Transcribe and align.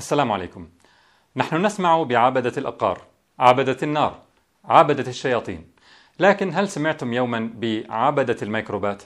السلام 0.00 0.32
عليكم. 0.32 0.68
نحن 1.36 1.66
نسمع 1.66 2.02
بعبدة 2.02 2.52
الأبقار، 2.56 3.02
عبدة 3.38 3.76
النار، 3.82 4.18
عبدة 4.64 5.10
الشياطين. 5.10 5.66
لكن 6.20 6.54
هل 6.54 6.68
سمعتم 6.68 7.12
يوما 7.12 7.50
بعبدة 7.54 8.36
الميكروبات؟ 8.42 9.02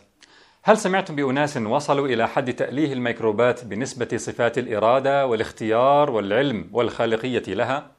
هل 0.62 0.78
سمعتم 0.78 1.16
بأناس 1.16 1.56
وصلوا 1.56 2.08
إلى 2.08 2.28
حد 2.28 2.52
تأليه 2.52 2.92
الميكروبات 2.92 3.64
بنسبة 3.64 4.16
صفات 4.16 4.58
الإرادة 4.58 5.26
والاختيار 5.26 6.10
والعلم 6.10 6.68
والخالقية 6.72 7.54
لها؟ 7.54 7.90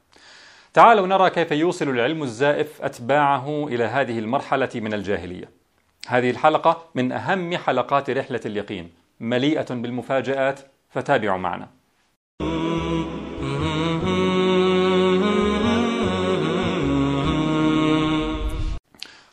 تعالوا 0.74 1.06
نرى 1.06 1.30
كيف 1.30 1.52
يوصل 1.52 1.88
العلم 1.88 2.22
الزائف 2.22 2.82
أتباعه 2.82 3.66
إلى 3.68 3.84
هذه 3.84 4.18
المرحلة 4.18 4.70
من 4.74 4.94
الجاهلية. 4.94 5.50
هذه 6.08 6.30
الحلقة 6.30 6.84
من 6.94 7.12
أهم 7.12 7.56
حلقات 7.56 8.10
رحلة 8.10 8.40
اليقين، 8.46 8.94
مليئة 9.20 9.74
بالمفاجآت، 9.74 10.60
فتابعوا 10.90 11.38
معنا. 11.38 11.68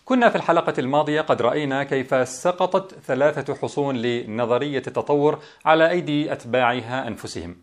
كنا 0.06 0.30
في 0.30 0.36
الحلقة 0.36 0.74
الماضية 0.78 1.22
قد 1.22 1.42
رأينا 1.42 1.84
كيف 1.84 2.28
سقطت 2.30 3.00
ثلاثة 3.00 3.56
حصون 3.56 3.98
لنظرية 3.98 4.84
التطور 4.88 5.40
على 5.66 5.90
أيدي 5.90 6.34
أتباعها 6.34 7.08
أنفسهم. 7.08 7.58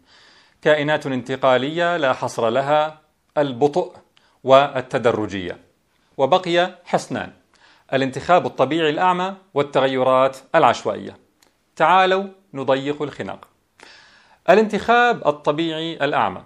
كائنات 0.62 1.06
انتقالية 1.06 1.96
لا 1.96 2.12
حصر 2.12 2.48
لها، 2.48 3.00
البطء 3.38 3.92
والتدرجية. 4.44 5.58
وبقي 6.16 6.78
حصنان: 6.84 7.32
الانتخاب 7.92 8.46
الطبيعي 8.46 8.90
الأعمى 8.90 9.34
والتغيرات 9.54 10.36
العشوائية. 10.54 11.16
تعالوا 11.76 12.24
نضيق 12.54 13.02
الخناق. 13.02 13.48
الانتخاب 14.50 15.28
الطبيعي 15.28 16.04
الأعمى. 16.04 16.44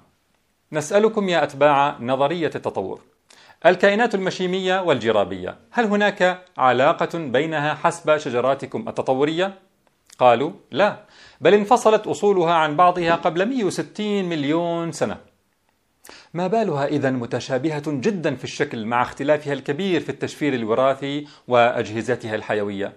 نسألكم 0.72 1.28
يا 1.28 1.42
أتباع 1.44 1.96
نظرية 2.00 2.50
التطور 2.54 3.00
الكائنات 3.66 4.14
المشيمية 4.14 4.82
والجرابية 4.82 5.58
هل 5.70 5.84
هناك 5.84 6.44
علاقة 6.58 7.18
بينها 7.18 7.74
حسب 7.74 8.16
شجراتكم 8.16 8.88
التطورية؟ 8.88 9.54
قالوا 10.18 10.52
لا 10.70 10.96
بل 11.40 11.54
انفصلت 11.54 12.06
أصولها 12.06 12.54
عن 12.54 12.76
بعضها 12.76 13.14
قبل 13.14 13.46
160 13.46 14.24
مليون 14.24 14.92
سنة 14.92 15.16
ما 16.34 16.46
بالها 16.46 16.86
إذا 16.86 17.10
متشابهة 17.10 17.82
جدا 17.86 18.36
في 18.36 18.44
الشكل 18.44 18.86
مع 18.86 19.02
اختلافها 19.02 19.52
الكبير 19.52 20.00
في 20.00 20.08
التشفير 20.08 20.54
الوراثي 20.54 21.26
وأجهزتها 21.48 22.34
الحيوية 22.34 22.92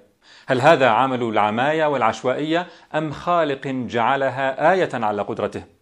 هل 0.48 0.62
هذا 0.62 0.88
عمل 0.88 1.24
العماية 1.24 1.86
والعشوائية 1.86 2.68
أم 2.96 3.12
خالق 3.12 3.68
جعلها 3.68 4.72
آية 4.74 4.90
على 4.94 5.22
قدرته؟ 5.22 5.77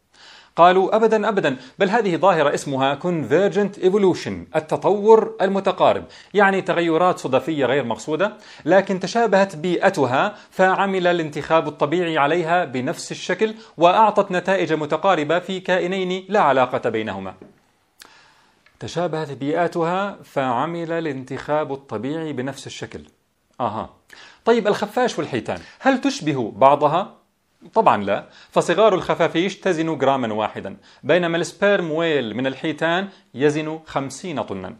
قالوا 0.55 0.95
ابدا 0.95 1.29
ابدا. 1.29 1.57
بل 1.79 1.89
هذه 1.89 2.15
ظاهرة 2.15 2.53
اسمها 2.53 2.99
convergent 2.99 3.79
evolution 3.83 4.55
التطور 4.55 5.35
المتقارب. 5.41 6.03
يعني 6.33 6.61
تغيرات 6.61 7.19
صدفية 7.19 7.65
غير 7.65 7.83
مقصودة 7.83 8.33
لكن 8.65 8.99
تشابهت 8.99 9.55
بيئتها 9.55 10.35
فعمل 10.51 11.07
الانتخاب 11.07 11.67
الطبيعي 11.67 12.17
عليها 12.17 12.65
بنفس 12.65 13.11
الشكل 13.11 13.55
وأعطت 13.77 14.31
نتائج 14.31 14.73
متقاربة 14.73 15.39
في 15.39 15.59
كائنين 15.59 16.25
لا 16.29 16.39
علاقة 16.39 16.89
بينهما. 16.89 17.33
تشابهت 18.79 19.31
بيئاتها 19.31 20.17
فعمل 20.23 20.91
الانتخاب 20.91 21.73
الطبيعي 21.73 22.33
بنفس 22.33 22.67
الشكل. 22.67 23.01
أها. 23.59 23.89
طيب 24.45 24.67
الخفاش 24.67 25.19
والحيتان 25.19 25.59
هل 25.79 26.01
تشبه 26.01 26.53
بعضها؟ 26.55 27.24
طبعا 27.73 28.03
لا. 28.03 28.25
فصغار 28.51 28.95
الخفافيش 28.95 29.59
تزن 29.59 29.97
جراما 29.97 30.33
واحدا. 30.33 30.77
بينما 31.03 31.37
السبيرم 31.37 31.91
ويل 31.91 32.35
من 32.35 32.47
الحيتان 32.47 33.09
يزن 33.33 33.79
خمسين 33.85 34.41
طنا. 34.41 34.75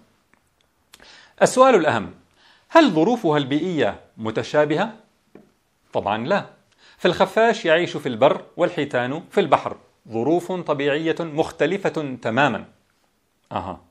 السؤال 1.42 1.76
الأهم 1.76 2.14
هل 2.70 2.92
ظروفها 2.92 3.38
البيئية 3.38 4.00
متشابهة؟ 4.18 4.94
طبعا 5.94 6.28
لا. 6.28 6.46
فالخفاش 6.98 7.66
يعيش 7.66 7.98
في 7.98 8.10
البر 8.10 8.42
والحيتان 8.58 9.24
في 9.32 9.40
البحر. 9.40 9.78
ظروف 10.10 10.52
طبيعية 10.52 11.16
مختلفة 11.20 12.18
تماما. 12.22 12.66
أها. 13.52 13.82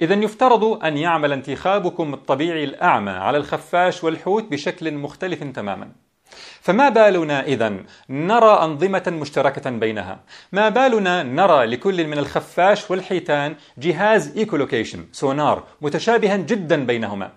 إذا 0.00 0.14
يفترض 0.14 0.84
أن 0.84 0.96
يعمل 0.96 1.32
انتخابكم 1.32 2.14
الطبيعي 2.14 2.64
الأعمى 2.64 3.10
على 3.10 3.38
الخفاش 3.38 4.04
والحوت 4.04 4.44
بشكل 4.44 4.94
مختلف 4.94 5.42
تماما. 5.42 5.92
فما 6.60 6.88
بالنا 6.88 7.44
إذا 7.44 7.76
نرى 8.10 8.62
أنظمة 8.62 9.02
مشتركة 9.06 9.70
بينها. 9.70 10.20
ما 10.52 10.68
بالنا 10.68 11.22
نرى 11.22 11.66
لكل 11.66 12.06
من 12.06 12.18
الخفاش 12.18 12.90
والحيتان 12.90 13.56
جهاز 13.78 14.36
إيكولوكيشن 14.36 15.06
سونار 15.12 15.64
متشابها 15.80 16.36
جدا 16.36 16.86
بينهما. 16.86 17.32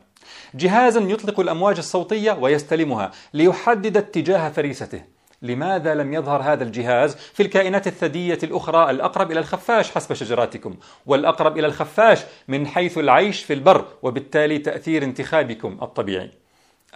جهازا 0.56 1.02
يطلق 1.02 1.40
الأمواج 1.40 1.78
الصوتية 1.78 2.32
ويستلمها 2.32 3.12
ليحدد 3.34 3.98
اتجاه 3.98 4.50
فريسته. 4.50 5.02
لماذا 5.42 5.96
لم 5.96 6.14
يظهر 6.14 6.42
هذا 6.42 6.64
الجهاز 6.64 7.16
في 7.16 7.44
الكائنات 7.44 7.88
الثديية 7.88 8.38
الأخرى 8.44 8.92
الأقرب 8.92 9.32
إلى 9.32 9.40
الخفاش 9.40 9.92
حسب 9.92 10.14
شجراتكم 10.14 10.76
والأقرب 11.06 11.58
إلى 11.58 11.68
الخفاش 11.68 12.20
من 12.48 12.68
حيث 12.68 12.98
العيش 12.98 13.44
في 13.44 13.54
البر 13.54 13.86
وبالتالي 14.02 14.58
تأثير 14.58 15.04
انتخابكم 15.04 15.78
الطبيعي؟ 15.82 16.32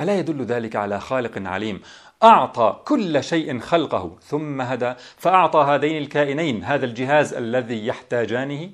ألا 0.01 0.19
يدل 0.19 0.43
ذلك 0.43 0.75
على 0.75 0.99
خالق 0.99 1.47
عليم؟ 1.47 1.81
أعطى 2.23 2.79
كل 2.85 3.23
شيء 3.23 3.59
خلقه 3.59 4.17
ثم 4.21 4.61
هدى. 4.61 4.93
فأعطى 5.17 5.59
هذين 5.59 5.97
الكائنين 5.97 6.63
هذا 6.63 6.85
الجهاز 6.85 7.33
الذي 7.33 7.87
يحتاجانه؟ 7.87 8.69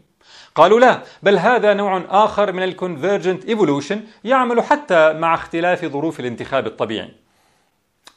قالوا 0.56 0.80
لا 0.80 1.04
بل 1.24 1.38
هذا 1.38 1.74
نوع 1.74 2.04
آخر 2.10 2.52
من 2.52 2.64
ال 2.64 2.71
convergent 2.71 3.46
evolution 3.46 4.04
يعمل 4.24 4.62
حتى 4.62 5.14
مع 5.14 5.34
اختلاف 5.36 5.86
ظروف 5.86 6.20
الانتخاب 6.20 6.68
الطبيعي. 6.68 7.12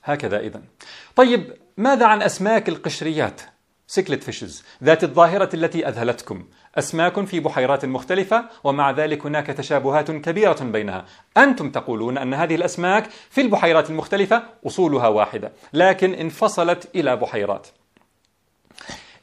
هكذا 0.04 0.40
إذا 0.40 0.62
طيب 1.16 1.52
ماذا 1.76 2.06
عن 2.06 2.22
أسماك 2.22 2.68
القشريات؟ 2.68 3.40
سيكلت 3.92 4.22
فيشز 4.22 4.64
ذات 4.84 5.04
الظاهرة 5.04 5.48
التي 5.54 5.88
أذهلتكم. 5.88 6.44
أسماك 6.78 7.24
في 7.24 7.40
بحيرات 7.40 7.84
مختلفة 7.84 8.44
ومع 8.64 8.90
ذلك 8.90 9.26
هناك 9.26 9.46
تشابهات 9.46 10.10
كبيرة 10.10 10.56
بينها. 10.62 11.04
أنتم 11.36 11.70
تقولون 11.70 12.18
أن 12.18 12.34
هذه 12.34 12.54
الأسماك 12.54 13.10
في 13.30 13.40
البحيرات 13.40 13.90
المختلفة 13.90 14.42
أصولها 14.66 15.08
واحدة 15.08 15.52
لكن 15.72 16.14
انفصلت 16.14 16.88
إلى 16.94 17.16
بحيرات. 17.16 17.66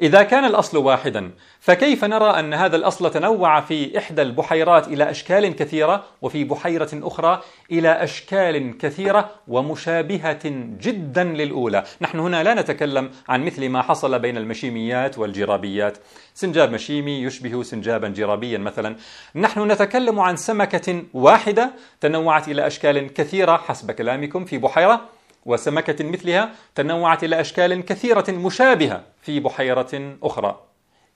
إذا 0.01 0.23
كان 0.23 0.45
الأصل 0.45 0.77
واحدا 0.77 1.31
فكيف 1.59 2.05
نرى 2.05 2.39
أن 2.39 2.53
هذا 2.53 2.75
الأصل 2.75 3.11
تنوع 3.11 3.61
في 3.61 3.97
إحدى 3.97 4.21
البحيرات 4.21 4.87
إلى 4.87 5.09
أشكال 5.09 5.55
كثيرة 5.55 6.03
وفي 6.21 6.43
بحيرة 6.43 6.89
أخرى 6.93 7.41
إلى 7.71 8.03
أشكال 8.03 8.77
كثيرة 8.77 9.29
ومشابهة 9.47 10.39
جدا 10.79 11.23
للأولى؟ 11.23 11.83
نحن 12.01 12.19
هنا 12.19 12.43
لا 12.43 12.53
نتكلم 12.53 13.11
عن 13.29 13.45
مثل 13.45 13.69
ما 13.69 13.81
حصل 13.81 14.19
بين 14.19 14.37
المشيميات 14.37 15.17
والجرابيات. 15.17 15.97
سنجاب 16.33 16.71
مشيمي 16.71 17.21
يشبه 17.23 17.63
سنجابا 17.63 18.07
جرابيا 18.07 18.57
مثلا. 18.57 18.95
نحن 19.35 19.71
نتكلم 19.71 20.19
عن 20.19 20.35
سمكة 20.35 21.03
واحدة 21.13 21.71
تنوعت 22.01 22.47
إلى 22.47 22.67
أشكال 22.67 23.13
كثيرة 23.13 23.57
حسب 23.57 23.91
كلامكم 23.91 24.45
في 24.45 24.57
بحيرة. 24.57 25.18
وسمكة 25.49 26.05
مثلها 26.05 26.51
تنوعت 26.75 27.23
إلى 27.23 27.41
أشكال 27.41 27.85
كثيرة 27.85 28.25
مشابهة 28.29 29.03
في 29.21 29.39
بحيرة 29.39 30.17
أخرى. 30.23 30.59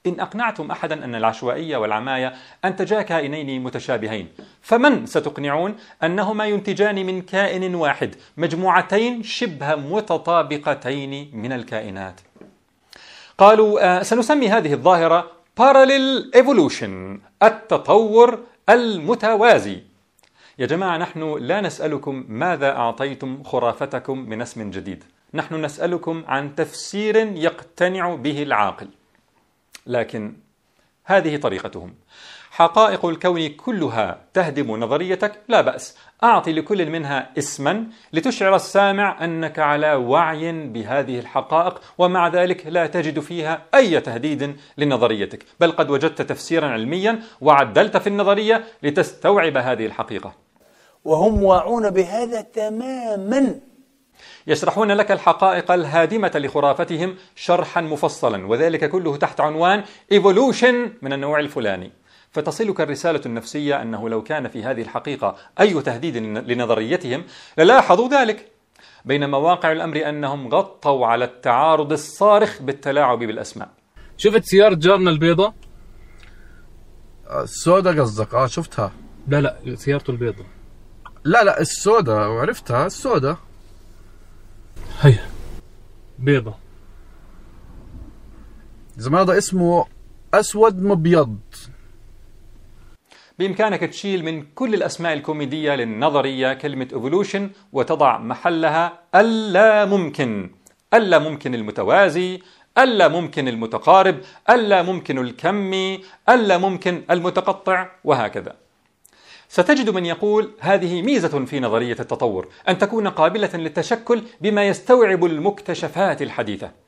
إن 0.06 0.20
أقنعتم 0.20 0.70
أحدا 0.70 1.04
أن 1.04 1.14
العشوائية 1.14 1.76
والعماية 1.76 2.32
أنتجا 2.64 3.02
كائنين 3.02 3.62
متشابهين 3.62 4.28
فمن 4.62 5.06
ستقنعون 5.06 5.76
أنهما 6.02 6.44
ينتجان 6.46 7.06
من 7.06 7.22
كائن 7.22 7.74
واحد 7.74 8.14
مجموعتين 8.36 9.22
شبه 9.22 9.74
متطابقتين 9.74 11.30
من 11.32 11.52
الكائنات؟ 11.52 12.20
قالوا 13.38 13.98
آه 13.98 14.02
سنسمي 14.02 14.48
هذه 14.48 14.72
الظاهرة 14.72 15.30
Parallel 15.60 16.36
Evolution 16.40 17.20
التطور 17.42 18.38
المتوازي. 18.68 19.93
يا 20.58 20.66
جماعة 20.66 20.98
نحن 20.98 21.38
لا 21.38 21.60
نسألكم 21.60 22.24
ماذا 22.28 22.76
أعطيتم 22.76 23.42
خرافتكم 23.42 24.18
من 24.18 24.42
اسم 24.42 24.70
جديد. 24.70 25.04
نحن 25.34 25.64
نسألكم 25.64 26.24
عن 26.26 26.54
تفسير 26.54 27.16
يقتنع 27.16 28.14
به 28.14 28.42
العاقل. 28.42 28.88
لكن 29.86 30.36
هذه 31.04 31.36
طريقتهم. 31.36 31.94
حقائق 32.56 33.06
الكون 33.06 33.48
كلها 33.48 34.18
تهدم 34.34 34.76
نظريتك؟ 34.76 35.32
لا 35.48 35.60
بأس. 35.60 35.96
أعطي 36.24 36.52
لكل 36.52 36.90
منها 36.90 37.30
اسما 37.38 37.86
لتشعر 38.12 38.54
السامع 38.56 39.24
أنك 39.24 39.58
على 39.58 39.94
وعي 39.94 40.52
بهذه 40.52 41.18
الحقائق 41.18 41.80
ومع 41.98 42.28
ذلك 42.28 42.66
لا 42.66 42.86
تجد 42.86 43.20
فيها 43.20 43.62
أي 43.74 44.00
تهديد 44.00 44.56
لنظريتك 44.78 45.44
بل 45.60 45.72
قد 45.72 45.90
وجدت 45.90 46.22
تفسيرا 46.22 46.66
علميا 46.66 47.20
وعدلت 47.40 47.96
في 47.96 48.06
النظرية 48.06 48.64
لتستوعب 48.82 49.56
هذه 49.56 49.86
الحقيقة. 49.86 50.32
وهم 51.04 51.44
واعون 51.44 51.90
بهذا 51.90 52.40
تماما. 52.40 53.60
يشرحون 54.46 54.92
لك 54.92 55.12
الحقائق 55.12 55.70
الهادمة 55.72 56.32
لخرافتهم 56.34 57.16
شرحا 57.36 57.80
مفصلا 57.80 58.46
وذلك 58.46 58.90
كله 58.90 59.16
تحت 59.16 59.40
عنوان 59.40 59.84
evolution 60.14 60.74
من 61.02 61.12
النوع 61.12 61.38
الفلاني. 61.38 62.03
فتصلك 62.34 62.80
الرسالة 62.80 63.20
النفسية 63.26 63.82
أنه 63.82 64.08
لو 64.08 64.22
كان 64.22 64.48
في 64.48 64.64
هذه 64.64 64.82
الحقيقة 64.82 65.36
أي 65.60 65.82
تهديد 65.82 66.16
لنظريتهم 66.16 67.24
للاحظوا 67.58 68.08
ذلك 68.08 68.50
بينما 69.04 69.38
واقع 69.38 69.72
الأمر 69.72 70.08
أنهم 70.08 70.48
غطوا 70.48 71.06
على 71.06 71.24
التعارض 71.24 71.92
الصارخ 71.92 72.62
بالتلاعب 72.62 73.18
بالأسماء. 73.18 73.68
شفت 74.16 74.44
سيارة 74.44 74.74
جارنا 74.74 75.10
البيضة؟ 75.10 75.54
السوداء 77.30 78.00
قصدك؟ 78.00 78.34
آه 78.34 78.46
شفتها. 78.46 78.92
لا 79.28 79.40
لا 79.40 79.76
سيارته 79.76 80.10
البيضة 80.10 80.44
لا 81.24 81.44
لا 81.44 81.60
السوداء 81.60 82.28
وعرفتها 82.28 82.86
السوداء. 82.86 83.38
هي 85.00 85.18
بيضة. 86.18 86.54
زمان 88.96 89.20
هذا 89.20 89.38
اسمه 89.38 89.86
أسود 90.34 90.82
مبيض. 90.82 91.38
بإمكانك 93.38 93.80
تشيل 93.80 94.24
من 94.24 94.42
كل 94.54 94.74
الأسماء 94.74 95.12
الكوميدية 95.12 95.74
للنظرية 95.74 96.52
كلمة 96.52 96.88
ايفولوشن 96.92 97.50
وتضع 97.72 98.18
محلها 98.18 98.98
اللا 99.14 99.84
ممكن 99.84 100.50
اللا 100.94 101.18
ممكن 101.18 101.54
المتوازي 101.54 102.40
ألا 102.78 103.08
ممكن 103.08 103.48
المتقارب 103.48 104.20
ألا 104.50 104.82
ممكن 104.82 105.18
الكمي 105.18 106.04
ألا 106.28 106.58
ممكن 106.58 107.02
المتقطع 107.10 107.90
وهكذا. 108.04 108.56
ستجد 109.48 109.90
من 109.90 110.06
يقول 110.06 110.50
هذه 110.60 111.02
ميزة 111.02 111.44
في 111.44 111.60
نظرية 111.60 111.96
التطور 112.00 112.48
أن 112.68 112.78
تكون 112.78 113.08
قابلة 113.08 113.50
للتشكل 113.54 114.22
بما 114.40 114.68
يستوعب 114.68 115.24
المكتشفات 115.24 116.22
الحديثة. 116.22 116.83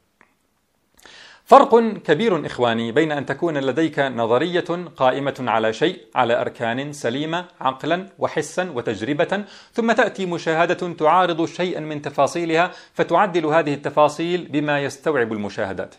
فرق 1.47 1.79
كبير 1.81 2.47
إخواني 2.47 2.93
بين 2.93 3.13
أن 3.13 3.27
تكون 3.27 3.59
لديك 3.59 3.99
نظرية 3.99 4.65
قائمة 4.97 5.35
على 5.41 5.73
شيء 5.73 6.01
على 6.15 6.41
أركان 6.41 6.93
سليمة 6.93 7.45
عقلا 7.61 8.07
وحسا 8.19 8.71
وتجربة 8.71 9.45
ثم 9.73 9.93
تأتي 9.93 10.27
مشاهدة 10.27 10.95
تعارض 10.95 11.45
شيئا 11.45 11.81
من 11.81 12.03
تفاصيلها 12.03 12.71
فتعدل 12.95 13.47
هذه 13.47 13.75
التفاصيل 13.75 14.49
بما 14.49 14.85
يستوعب 14.85 15.33
المشاهدات. 15.33 15.95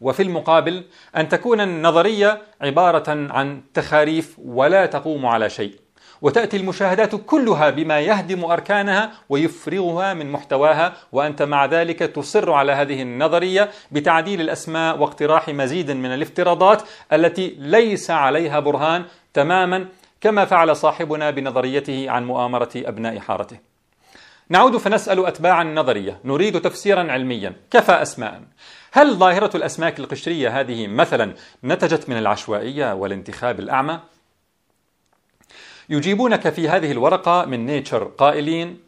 وفي 0.00 0.22
المقابل 0.22 0.84
أن 1.16 1.28
تكون 1.28 1.60
النظرية 1.60 2.42
عبارة 2.60 3.32
عن 3.32 3.62
تخاريف 3.74 4.36
ولا 4.38 4.86
تقوم 4.86 5.26
على 5.26 5.50
شيء. 5.50 5.74
وتأتي 6.22 6.56
المشاهدات 6.56 7.14
كلها 7.14 7.70
بما 7.70 8.00
يهدم 8.00 8.44
أركانها 8.44 9.12
ويفرغها 9.28 10.14
من 10.14 10.32
محتواها 10.32 10.92
وأنت 11.12 11.42
مع 11.42 11.66
ذلك 11.66 11.98
تصر 11.98 12.52
على 12.52 12.72
هذه 12.72 13.02
النظرية 13.02 13.70
بتعديل 13.90 14.40
الأسماء 14.40 14.98
واقتراح 14.98 15.48
مزيد 15.48 15.90
من 15.90 16.14
الافتراضات 16.14 16.82
التي 17.12 17.56
ليس 17.58 18.10
عليها 18.10 18.60
برهان 18.60 19.04
تماما 19.34 19.86
كما 20.20 20.44
فعل 20.44 20.76
صاحبنا 20.76 21.30
بنظريته 21.30 22.10
عن 22.10 22.26
مؤامرة 22.26 22.70
أبناء 22.76 23.18
حارته. 23.18 23.56
نعود 24.48 24.76
فنسأل 24.76 25.26
أتباع 25.26 25.62
النظرية. 25.62 26.18
نريد 26.24 26.60
تفسيرا 26.60 27.12
علميا. 27.12 27.52
كفى 27.70 27.92
أسماء. 27.92 28.42
هل 28.92 29.14
ظاهرة 29.14 29.56
الأسماك 29.56 29.98
القشرية 29.98 30.60
هذه 30.60 30.86
مثلا 30.86 31.34
نتجت 31.64 32.08
من 32.08 32.18
العشوائية 32.18 32.94
والانتخاب 32.94 33.60
الأعمى؟ 33.60 34.00
يجيبونك 35.88 36.48
في 36.48 36.68
هذه 36.68 36.92
الورقة 36.92 37.44
من 37.44 37.66
نيتشر 37.66 38.04
قائلين 38.04 38.80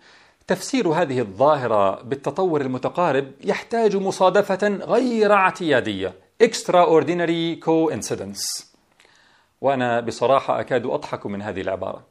تفسير 0.46 0.88
هذه 0.88 1.20
الظاهرة 1.20 2.02
بالتطور 2.02 2.61
المتقارب 2.61 3.32
يحتاج 3.44 3.96
مصادفة 3.96 4.69
غير 4.69 5.32
اعتيادية. 5.32 6.14
Extraordinary 6.43 7.64
coincidence. 7.64 8.64
وأنا 9.61 10.00
بصراحة 10.00 10.61
أكاد 10.61 10.87
أضحك 10.87 11.26
من 11.26 11.43
هذه 11.43 11.61
العبارة. 11.61 12.02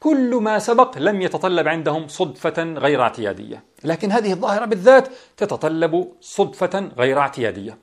كل 0.00 0.34
ما 0.34 0.58
سبق 0.58 0.98
لم 0.98 1.22
يتطلب 1.22 1.68
عندهم 1.68 2.08
صدفة 2.08 2.62
غير 2.62 3.02
اعتيادية. 3.02 3.64
لكن 3.84 4.12
هذه 4.12 4.32
الظاهرة 4.32 4.64
بالذات 4.64 5.08
تتطلب 5.36 6.12
صدفة 6.20 6.90
غير 6.98 7.18
اعتيادية. 7.18 7.78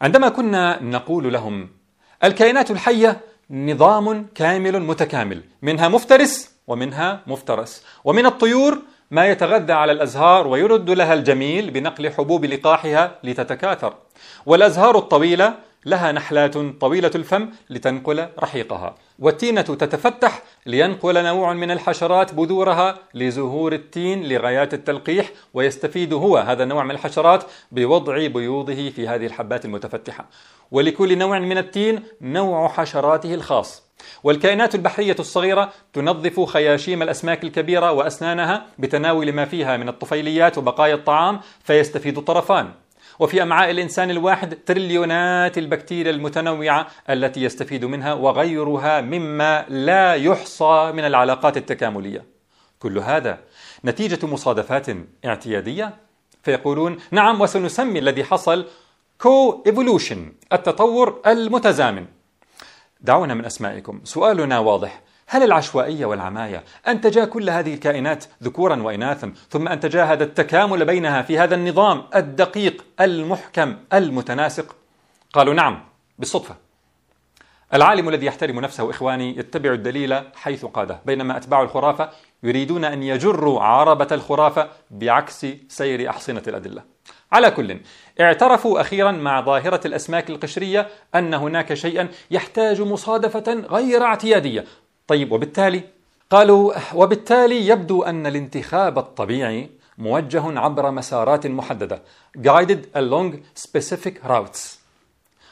عندما 0.00 0.28
كنا 0.28 0.82
نقول 0.82 1.32
لهم 1.32 1.68
الكائنات 2.24 2.70
الحية 2.70 3.20
نظام 3.50 4.26
كامل 4.34 4.82
متكامل 4.82 5.42
منها 5.62 5.88
مفترس 5.88 6.50
ومنها 6.66 7.20
مفترس. 7.26 7.84
ومن 8.04 8.26
الطيور 8.26 8.78
ما 9.10 9.26
يتغذى 9.26 9.72
على 9.72 9.92
الأزهار 9.92 10.46
ويرد 10.46 10.90
لها 10.90 11.14
الجميل 11.14 11.70
بنقل 11.70 12.10
حبوب 12.10 12.44
لقاحها 12.44 13.18
لتتكاثر. 13.24 13.94
والأزهار 14.46 14.98
الطويلة 14.98 15.54
لها 15.86 16.12
نحلات 16.12 16.58
طويلة 16.80 17.10
الفم 17.14 17.48
لتنقل 17.70 18.28
رحيقها. 18.38 18.94
والتينة 19.18 19.62
تتفتح 19.62 20.42
لينقل 20.66 21.24
نوع 21.24 21.52
من 21.52 21.70
الحشرات 21.70 22.34
بذورها 22.34 22.98
لزهور 23.14 23.72
التين 23.72 24.28
لغايات 24.28 24.74
التلقيح 24.74 25.30
ويستفيد 25.54 26.12
هو 26.12 26.36
هذا 26.36 26.62
النوع 26.62 26.84
من 26.84 26.90
الحشرات 26.90 27.44
بوضع 27.72 28.26
بيوضه 28.26 28.90
في 28.90 29.08
هذه 29.08 29.26
الحبات 29.26 29.64
المتفتحة. 29.64 30.26
ولكل 30.70 31.18
نوع 31.18 31.38
من 31.38 31.58
التين 31.58 32.02
نوع 32.20 32.68
حشراته 32.68 33.34
الخاص. 33.34 33.88
والكائنات 34.24 34.74
البحرية 34.74 35.16
الصغيرة 35.18 35.72
تنظف 35.92 36.40
خياشيم 36.40 37.02
الأسماك 37.02 37.44
الكبيرة 37.44 37.92
وأسنانها 37.92 38.66
بتناول 38.78 39.32
ما 39.32 39.44
فيها 39.44 39.76
من 39.76 39.88
الطفيليات 39.88 40.58
وبقايا 40.58 40.94
الطعام 40.94 41.40
فيستفيد 41.64 42.18
الطرفان 42.18 42.70
وفي 43.18 43.42
أمعاء 43.42 43.70
الإنسان 43.70 44.10
الواحد 44.10 44.54
تريليونات 44.54 45.58
البكتيريا 45.58 46.10
المتنوعة 46.10 46.86
التي 47.10 47.42
يستفيد 47.42 47.84
منها 47.84 48.14
وغيرها 48.14 49.00
مما 49.00 49.64
لا 49.68 50.14
يحصى 50.14 50.92
من 50.94 51.04
العلاقات 51.04 51.56
التكاملية. 51.56 52.24
كل 52.78 52.98
هذا 52.98 53.38
نتيجة 53.84 54.26
مصادفات 54.26 54.86
اعتيادية؟ 55.24 55.96
فيقولون 56.42 56.98
نعم 57.10 57.40
وسنسمي 57.40 57.98
الذي 57.98 58.24
حصل 58.24 58.66
co-evolution 59.18 60.32
التطور 60.52 61.20
المتزامن. 61.26 62.06
دعونا 63.00 63.34
من 63.34 63.44
أسمائكم. 63.44 64.00
سؤالنا 64.04 64.58
واضح. 64.58 65.02
هل 65.30 65.42
العشوائية 65.42 66.06
والعماية 66.06 66.64
انتجا 66.88 67.24
كل 67.24 67.50
هذه 67.50 67.74
الكائنات 67.74 68.24
ذكورا 68.42 68.82
وإناثا 68.82 69.32
ثم 69.50 69.68
انتجا 69.68 70.04
هذا 70.04 70.24
التكامل 70.24 70.84
بينها 70.84 71.22
في 71.22 71.38
هذا 71.38 71.54
النظام 71.54 72.04
الدقيق 72.14 72.84
المحكم 73.00 73.76
المتناسق؟ 73.92 74.76
قالوا 75.32 75.54
نعم 75.54 75.84
بالصدفة. 76.18 76.56
العالم 77.74 78.08
الذي 78.08 78.26
يحترم 78.26 78.60
نفسه 78.60 78.90
إخواني 78.90 79.38
يتبع 79.38 79.72
الدليل 79.72 80.22
حيث 80.34 80.64
قاده. 80.64 81.00
بينما 81.06 81.36
أتباع 81.36 81.62
الخرافة 81.62 82.10
يريدون 82.42 82.84
أن 82.84 83.02
يجروا 83.02 83.60
عربة 83.60 84.08
الخرافة 84.12 84.68
بعكس 84.90 85.46
سير 85.68 86.10
أحصنة 86.10 86.42
الأدلة. 86.48 86.82
على 87.32 87.50
كل 87.50 87.80
اعترفوا 88.20 88.80
أخيرا 88.80 89.12
مع 89.12 89.40
ظاهرة 89.40 89.80
الأسماك 89.86 90.30
القشرية 90.30 90.88
أن 91.14 91.34
هناك 91.34 91.74
شيئا 91.74 92.08
يحتاج 92.30 92.80
مصادفة 92.80 93.52
غير 93.70 94.02
اعتيادية. 94.02 94.64
طيب 95.08 95.32
وبالتالي 95.32 95.82
قالوا 96.30 96.72
وبالتالي 96.94 97.66
يبدو 97.68 98.02
أن 98.02 98.26
الانتخاب 98.26 98.98
الطبيعي 98.98 99.70
موجه 99.98 100.58
عبر 100.58 100.90
مسارات 100.90 101.46
محددة 101.46 102.02
guided 102.38 102.98
along 102.98 103.34
specific 103.60 104.28
routes. 104.28 104.78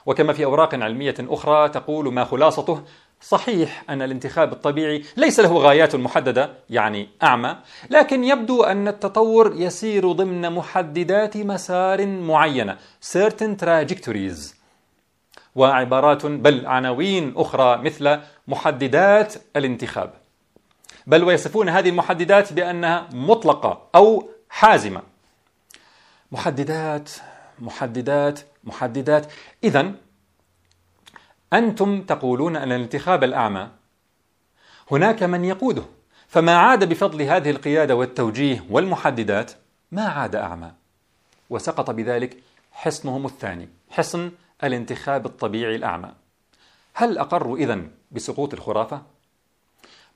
وكما 0.06 0.32
في 0.32 0.44
أوراق 0.44 0.74
علمية 0.74 1.14
أخرى 1.20 1.68
تقول 1.68 2.12
ما 2.14 2.24
خلاصته 2.24 2.82
صحيح 3.20 3.84
أن 3.90 4.02
الانتخاب 4.02 4.52
الطبيعي 4.52 5.02
ليس 5.16 5.40
له 5.40 5.58
غايات 5.58 5.96
محددة 5.96 6.50
يعني 6.70 7.08
أعمى 7.22 7.56
لكن 7.90 8.24
يبدو 8.24 8.62
أن 8.62 8.88
التطور 8.88 9.52
يسير 9.56 10.12
ضمن 10.12 10.52
محددات 10.52 11.36
مسار 11.36 12.06
معينة 12.06 12.76
certain 13.14 13.56
trajectories. 13.64 14.56
وعبارات 15.54 16.26
بل 16.26 16.66
عناوين 16.66 17.34
أخرى 17.36 17.76
مثل 17.76 18.20
محددات 18.48 19.34
الانتخاب. 19.56 20.14
بل 21.06 21.24
ويصفون 21.24 21.68
هذه 21.68 21.88
المحددات 21.88 22.52
بأنها 22.52 23.08
مطلقة 23.12 23.88
أو 23.94 24.28
حازمة. 24.50 25.02
محددات 26.32 27.10
محددات 27.58 28.40
محددات. 28.64 29.32
إذا 29.64 29.92
أنتم 31.52 32.02
تقولون 32.02 32.56
أن 32.56 32.72
الانتخاب 32.72 33.24
الأعمى 33.24 33.68
هناك 34.90 35.22
من 35.22 35.44
يقوده. 35.44 35.82
فما 36.28 36.56
عاد 36.56 36.88
بفضل 36.88 37.22
هذه 37.22 37.50
القيادة 37.50 37.96
والتوجيه 37.96 38.64
والمحددات 38.70 39.52
ما 39.92 40.08
عاد 40.08 40.36
أعمى. 40.36 40.72
وسقط 41.50 41.90
بذلك 41.90 42.36
حصنهم 42.72 43.26
الثاني 43.26 43.68
حصن 43.90 44.30
الانتخاب 44.64 45.26
الطبيعي 45.26 45.76
الأعمى. 45.76 46.12
هل 46.98 47.18
أقروا 47.18 47.56
إذن 47.56 47.90
بسقوط 48.10 48.54
الخرافة؟ 48.54 49.02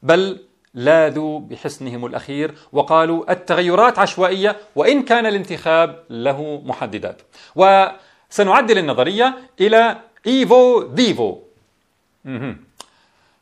بل 0.03 0.45
لاذوا 0.75 1.41
بحصنهم 1.41 2.07
الأخير 2.07 2.55
وقالوا 2.73 3.33
التغيرات 3.33 3.99
عشوائية 3.99 4.57
وإن 4.77 5.03
كان 5.03 5.27
الانتخاب 5.27 6.05
له 6.11 6.63
محددات. 6.65 7.23
وسنعدل 7.57 8.79
النظرية 8.79 9.39
إلى 9.61 9.97
إيفو 10.27 10.83
ديفو. 10.83 11.39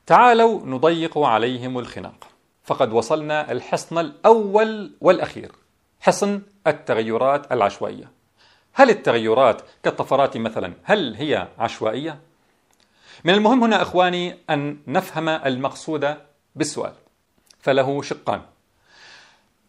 تعالوا 0.07 0.67
نضيق 0.67 1.19
عليهم 1.19 1.79
الخناق. 1.79 2.27
فقد 2.65 2.93
وصلنا 2.93 3.53
الحصن 3.53 3.99
الأول 3.99 4.93
والأخير. 5.01 5.53
حصن 6.01 6.43
التغيرات 6.67 7.53
العشوائية. 7.53 8.11
هل 8.73 8.91
التغيرات 8.91 9.63
كالطفرات 9.83 10.37
مثلا 10.37 10.73
هل 10.83 11.15
هي 11.15 11.49
عشوائية؟ 11.59 12.28
من 13.25 13.35
المهم 13.35 13.65
هنا 13.65 13.83
إخواني 13.83 14.37
أن 14.51 14.79
نفهم 14.87 15.29
المقصود 15.29 16.15
بالسؤال 16.57 16.93
فله 17.61 18.03
شقان. 18.03 18.41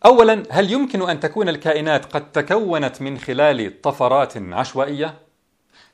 اولا 0.05 0.43
هل 0.49 0.71
يمكن 0.71 1.09
أن 1.09 1.19
تكون 1.19 1.49
الكائنات 1.49 2.05
قد 2.05 2.31
تكونت 2.31 3.01
من 3.01 3.17
خلال 3.17 3.81
طفرات 3.81 4.33
عشوائية؟ 4.37 5.13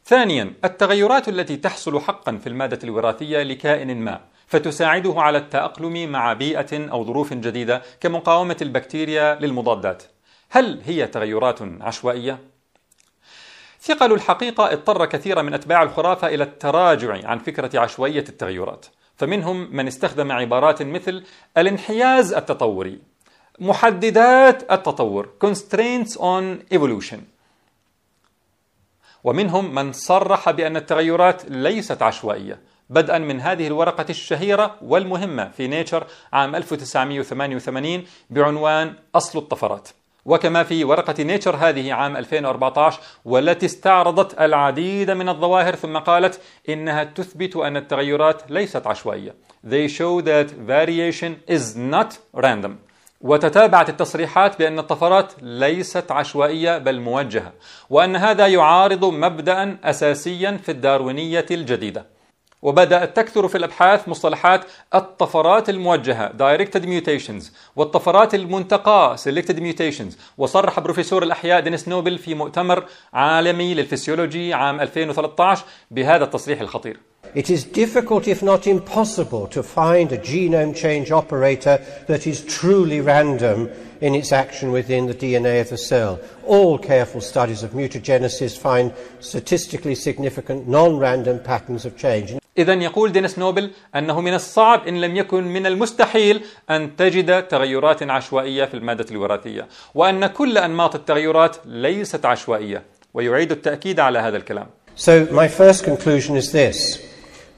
ثانيا 0.05 0.53
التغيرات 0.65 1.29
التي 1.29 1.57
تحصل 1.57 1.99
حقا 1.99 2.37
في 2.37 2.47
المادة 2.47 2.79
الوراثية 2.83 3.43
لكائن 3.43 3.97
ما 3.97 4.19
فتساعده 4.47 5.13
على 5.17 5.37
التأقلم 5.37 6.11
مع 6.11 6.33
بيئة 6.33 6.91
أو 6.91 7.05
ظروف 7.05 7.33
جديدة 7.33 7.81
كمقاومة 7.99 8.57
البكتيريا 8.61 9.35
للمضادات. 9.35 10.03
هل 10.49 10.81
هي 10.85 11.07
تغيرات 11.07 11.59
عشوائية؟ 11.61 12.39
ثقل 13.85 14.13
الحقيقة 14.13 14.73
اضطر 14.73 15.05
كثيرا 15.05 15.41
من 15.41 15.53
أتباع 15.53 15.83
الخرافة 15.83 16.27
إلى 16.27 16.43
التراجع 16.43 17.27
عن 17.27 17.39
فكرة 17.39 17.79
عشوائية 17.79 18.25
التغيرات. 18.29 18.85
فمنهم 19.15 19.75
من 19.75 19.87
استخدم 19.87 20.31
عبارات 20.31 20.81
مثل 20.81 21.23
الانحياز 21.57 22.33
التطوري 22.33 22.99
محددات 23.59 24.71
التطور 24.71 25.29
constraints 25.45 26.17
on 26.17 26.75
evolution. 26.77 27.19
ومنهم 29.23 29.75
من 29.75 29.93
صرح 29.93 30.51
بأن 30.51 30.77
التغيرات 30.77 31.45
ليست 31.45 32.01
عشوائية 32.01 32.59
بدءا 32.89 33.17
من 33.17 33.41
هذه 33.41 33.67
الورقة 33.67 34.05
الشهيرة 34.09 34.75
والمهمة 34.81 35.49
في 35.49 35.67
Nature 35.67 36.07
عام 36.33 36.55
1988 36.55 38.03
بعنوان 38.29 38.93
أصل 39.15 39.39
الطفرات. 39.39 39.89
وكما 40.25 40.63
في 40.63 40.83
ورقة 40.83 41.23
Nature 41.23 41.55
هذه 41.55 41.93
عام 41.93 42.17
2014 42.17 42.99
والتي 43.25 43.65
استعرضت 43.65 44.41
العديد 44.41 45.11
من 45.11 45.29
الظواهر 45.29 45.75
ثم 45.75 45.97
قالت 45.97 46.39
إنها 46.69 47.03
تثبت 47.03 47.55
أن 47.55 47.77
التغيرات 47.77 48.51
ليست 48.51 48.87
عشوائية. 48.87 49.35
They 49.63 49.87
show 49.87 50.21
that 50.21 50.51
variation 50.67 51.51
is 51.55 51.75
not 51.75 52.17
random. 52.43 52.71
وتتابعت 53.21 53.89
التصريحات 53.89 54.59
بأن 54.59 54.79
الطفرات 54.79 55.33
ليست 55.41 56.11
عشوائية 56.11 56.77
بل 56.77 56.99
موجهة، 56.99 57.53
وأن 57.89 58.15
هذا 58.15 58.47
يعارض 58.47 59.05
مبدأ 59.05 59.77
أساسيا 59.83 60.59
في 60.63 60.71
الداروينية 60.71 61.45
الجديدة. 61.51 62.14
وبدأت 62.65 63.15
تكثر 63.17 63.47
في 63.47 63.57
الأبحاث 63.57 64.09
مصطلحات 64.09 64.65
الطفرات 64.95 65.69
الموجهة 65.69 66.31
directed 66.37 66.85
mutations 66.85 67.43
والطفرات 67.75 68.35
المنتقاة 68.35 69.15
selected 69.15 69.59
mutations 69.59 70.13
وصرح 70.37 70.79
بروفيسور 70.79 71.23
الأحياء 71.23 71.59
دينيس 71.59 71.87
نوبل 71.87 72.17
في 72.17 72.35
مؤتمر 72.35 72.85
عالمي 73.13 73.73
للفسيولوجي 73.73 74.53
عام 74.53 74.81
2013 74.81 75.65
بهذا 75.91 76.23
التصريح 76.23 76.61
الخطير 76.61 76.99
It 77.35 77.49
is 77.49 77.63
difficult, 77.65 78.27
if 78.27 78.41
not 78.41 78.65
impossible, 78.65 79.47
to 79.47 79.61
find 79.61 80.11
a 80.11 80.17
genome 80.17 80.73
change 80.73 81.11
operator 81.11 81.75
that 82.07 82.25
is 82.25 82.45
truly 82.45 83.01
random 83.01 83.69
in 83.99 84.15
its 84.15 84.31
action 84.31 84.71
within 84.71 85.07
the 85.07 85.13
DNA 85.13 85.59
of 85.59 85.69
the 85.69 85.77
cell. 85.77 86.19
All 86.45 86.77
careful 86.77 87.21
studies 87.21 87.61
of 87.63 87.71
mutagenesis 87.71 88.57
find 88.57 88.93
statistically 89.19 89.95
significant 89.95 90.67
non 90.67 90.97
random 90.97 91.39
patterns 91.39 91.83
of 91.85 91.97
change. 91.97 92.35
إذا 92.57 92.73
يقول 92.73 93.11
دينيس 93.11 93.39
نوبل 93.39 93.71
أنه 93.95 94.21
من 94.21 94.33
الصعب 94.33 94.87
إن 94.87 95.01
لم 95.01 95.15
يكن 95.15 95.43
من 95.43 95.65
المستحيل 95.65 96.41
أن 96.69 96.95
تجد 96.95 97.47
تغيرات 97.47 98.03
عشوائية 98.03 98.65
في 98.65 98.73
المادة 98.73 99.05
الوراثية 99.11 99.67
وأن 99.95 100.27
كل 100.27 100.57
أنماط 100.57 100.95
التغيرات 100.95 101.55
ليست 101.65 102.25
عشوائية 102.25 102.83
ويعيد 103.13 103.51
التأكيد 103.51 103.99
على 103.99 104.19
هذا 104.19 104.37
الكلام 104.37 104.67
So 104.97 105.25
my 105.31 105.49
first 105.49 105.83
conclusion 105.83 106.37
is 106.37 106.53
this. 106.53 107.05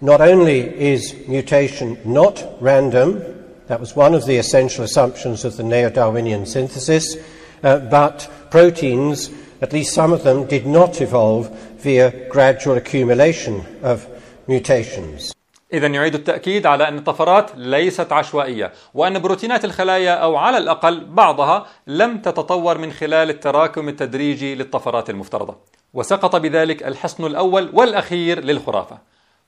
Not 0.02 0.22
only 0.22 0.60
is 0.94 1.14
mutation 1.28 1.98
not 2.04 2.44
random, 2.60 3.22
that 3.68 3.80
was 3.80 3.96
one 3.96 4.16
of 4.16 4.26
the 4.26 4.38
essential 4.38 4.84
assumptions 4.84 5.46
of 5.46 5.56
the 5.56 5.64
neo-Darwinian 5.64 6.48
synthesis, 6.48 7.16
uh, 7.64 7.78
but 7.78 8.28
proteins, 8.50 9.30
at 9.62 9.74
least 9.74 9.94
some 9.94 10.14
of 10.14 10.24
them, 10.24 10.46
did 10.48 10.66
not 10.66 11.00
evolve 11.00 11.50
via 11.78 12.12
gradual 12.30 12.76
accumulation 12.76 13.64
of 13.84 14.08
mutations. 14.50 15.32
إذا 15.74 15.88
يعيد 15.88 16.16
التأكيد 16.16 16.66
على 16.66 16.88
أن 16.88 16.98
الطفرات 16.98 17.52
ليست 17.56 18.12
عشوائية، 18.12 18.74
وأن 18.94 19.20
بروتينات 19.20 19.66
الخلايا 19.66 20.14
أو 20.14 20.36
على 20.36 20.58
الأقل 20.58 21.06
بعضها 21.06 21.68
لم 21.88 22.18
تتطور 22.18 22.78
من 22.78 22.92
خلال 22.92 23.30
التراكم 23.30 23.90
التدريجي 23.90 24.56
للطفرات 24.56 25.10
المفترضة، 25.10 25.58
وسقط 25.94 26.36
بذلك 26.36 26.84
الحصن 26.84 27.26
الأول 27.26 27.70
والأخير 27.74 28.40
للخرافة. 28.40 28.98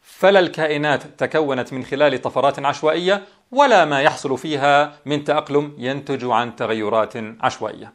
فلا 0.02 0.40
الكائنات 0.40 1.04
تكونت 1.24 1.74
من 1.74 1.86
خلال 1.86 2.22
طفرات 2.22 2.60
عشوائية 2.60 3.24
ولا 3.52 3.86
ما 3.86 4.02
يحصل 4.02 4.38
فيها 4.38 4.94
من 5.06 5.24
تأقلم 5.24 5.74
ينتج 5.78 6.26
عن 6.26 6.56
تغيرات 6.56 7.14
عشوائية. 7.42 7.94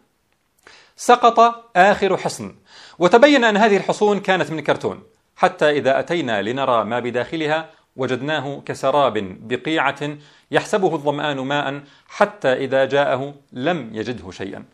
سقط 0.96 1.64
آخر 1.76 2.16
حصن، 2.16 2.54
وتبين 2.98 3.44
أن 3.44 3.56
هذه 3.56 3.76
الحصون 3.76 4.20
كانت 4.20 4.50
من 4.50 4.60
كرتون، 4.60 5.02
حتى 5.36 5.70
إذا 5.70 5.98
أتينا 5.98 6.42
لنرى 6.42 6.84
ما 6.84 7.00
بداخلها 7.00 7.70
وجدناه 7.96 8.62
كسراب 8.66 9.38
بقيعة 9.48 10.16
يحسبه 10.50 10.94
الظمآن 10.94 11.36
ماء 11.36 11.82
حتى 12.08 12.52
إذا 12.52 12.84
جاءه 12.84 13.34
لم 13.52 13.90
يجده 13.94 14.30
شيئا. 14.30 14.64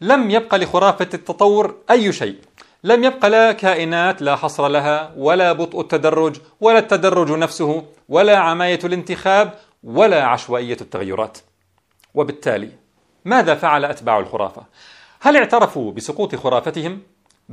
لم 0.00 0.30
يبق 0.30 0.54
لخرافة 0.54 1.08
التطور 1.14 1.76
أي 1.90 2.12
شيء، 2.12 2.36
لم 2.84 3.04
يبق 3.04 3.26
لا 3.26 3.52
كائنات 3.52 4.22
لا 4.22 4.36
حصر 4.36 4.68
لها 4.68 5.12
ولا 5.16 5.52
بطء 5.52 5.80
التدرج 5.80 6.36
ولا 6.60 6.78
التدرج 6.78 7.30
نفسه 7.30 7.84
ولا 8.08 8.36
عماية 8.36 8.78
الانتخاب 8.84 9.54
ولا 9.82 10.24
عشوائية 10.24 10.76
التغيرات. 10.80 11.38
وبالتالي 12.14 12.70
ماذا 13.24 13.54
فعل 13.54 13.84
أتباع 13.84 14.18
الخرافة؟ 14.18 14.62
هل 15.20 15.36
اعترفوا 15.36 15.92
بسقوط 15.92 16.34
خرافتهم 16.34 17.02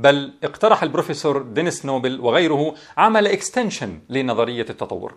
بل 0.00 0.32
اقترح 0.44 0.82
البروفيسور 0.82 1.42
دينيس 1.42 1.86
نوبل 1.86 2.20
وغيره 2.20 2.74
عمل 2.96 3.26
extension 3.26 4.00
لنظرية 4.08 4.66
التطور. 4.70 5.14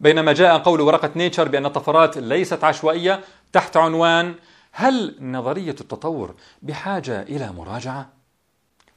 بينما 0.00 0.32
جاء 0.32 0.58
قول 0.58 0.80
ورقة 0.80 1.10
نيتشر 1.16 1.48
بأن 1.48 1.66
الطفرات 1.66 2.18
ليست 2.18 2.64
عشوائية 2.64 3.20
تحت 3.52 3.76
عنوان 3.76 4.34
هل 4.72 5.16
نظرية 5.20 5.76
التطور 5.80 6.34
بحاجة 6.62 7.22
إلى 7.22 7.52
مراجعة؟ 7.52 8.08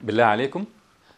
بالله 0.02 0.24
عليكم. 0.24 0.66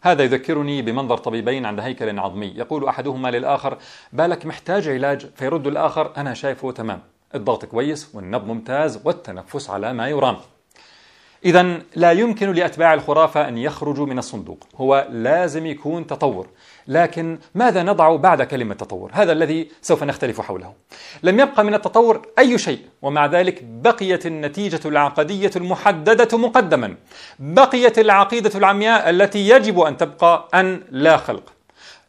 هذا 0.02 0.24
يذكرني 0.24 0.82
بمنظر 0.82 1.18
طبيبين 1.18 1.66
عند 1.66 1.80
هيكل 1.80 2.20
عظمي. 2.20 2.48
يقول 2.48 2.88
أحدهما 2.88 3.32
للآخر 3.32 3.78
بالك 4.14 4.46
محتاج 4.46 4.88
علاج. 4.88 5.30
فيرد 5.36 5.68
الآخر 5.68 6.14
أنا 6.18 6.34
شايفه 6.34 6.72
تمام. 6.72 7.02
الضغط 7.36 7.66
كويس 7.66 8.16
والنبض 8.16 8.48
ممتاز 8.48 9.02
والتنفس 9.06 9.70
على 9.70 9.94
ما 9.94 10.10
يرام. 10.10 10.38
إذا 11.46 11.80
لا 11.96 12.12
يمكن 12.12 12.52
لأتباع 12.52 12.94
الخرافة 12.94 13.48
أن 13.48 13.58
يخرجوا 13.58 14.06
من 14.06 14.20
الصندوق، 14.20 14.68
هو 14.76 15.08
لازم 15.12 15.66
يكون 15.66 16.08
تطور، 16.08 16.48
لكن 16.88 17.40
ماذا 17.56 17.84
نضع 17.84 18.16
بعد 18.16 18.44
كلمة 18.44 18.76
تطور؟ 18.76 19.12
هذا 19.14 19.32
الذي 19.32 19.70
سوف 19.82 20.04
نختلف 20.04 20.42
حوله. 20.42 20.74
لم 21.24 21.40
يبقى 21.40 21.64
من 21.64 21.74
التطور 21.74 22.22
أي 22.40 22.58
شيء، 22.58 22.80
ومع 23.02 23.26
ذلك 23.26 23.64
بقيت 23.64 24.26
النتيجة 24.26 24.80
العقدية 24.86 25.52
المحددة 25.56 26.38
مقدما. 26.38 26.96
بقيت 27.40 28.00
العقيدة 28.00 28.52
العمياء 28.56 29.10
التي 29.10 29.50
يجب 29.50 29.80
أن 29.80 29.98
تبقى 29.98 30.50
أن 30.54 30.84
لا 30.90 31.18
خلق. 31.18 31.54